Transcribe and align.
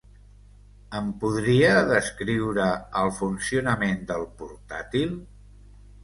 Em 0.99 1.09
podria 1.23 1.73
descriure 1.91 2.65
el 3.01 3.11
funcionament 3.17 4.01
del 4.13 4.25
portàtil? 4.39 5.13